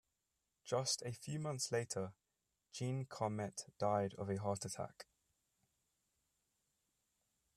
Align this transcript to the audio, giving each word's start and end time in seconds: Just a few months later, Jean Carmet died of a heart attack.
Just 0.65 1.03
a 1.05 1.11
few 1.11 1.37
months 1.39 1.71
later, 1.71 2.13
Jean 2.71 3.05
Carmet 3.05 3.67
died 3.77 4.15
of 4.17 4.31
a 4.31 4.37
heart 4.37 4.65
attack. 4.65 5.05